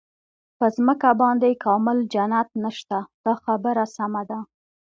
په 0.57 0.65
ځمکه 0.75 1.09
باندې 1.21 1.59
کامل 1.65 1.97
جنت 2.13 2.49
نشته 2.63 2.97
دا 3.23 3.33
خبره 3.43 3.85
سمه 3.95 4.21
ده. 4.29 4.39